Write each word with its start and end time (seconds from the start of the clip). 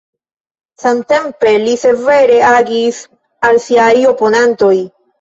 Samtempe 0.83 1.53
li 1.67 1.77
severe 1.83 2.41
agis 2.55 3.05
al 3.51 3.65
siaj 3.71 3.95
oponantoj. 4.17 4.77